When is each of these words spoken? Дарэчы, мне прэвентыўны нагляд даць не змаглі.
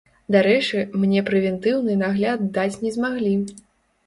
Дарэчы, 0.35 0.79
мне 1.01 1.21
прэвентыўны 1.27 1.99
нагляд 2.01 2.49
даць 2.57 2.81
не 2.87 2.95
змаглі. 2.97 3.37